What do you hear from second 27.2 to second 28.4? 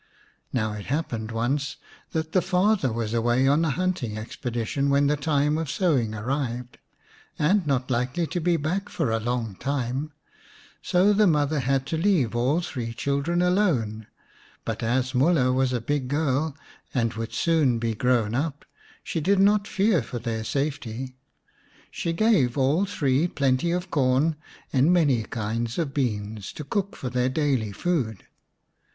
daily food.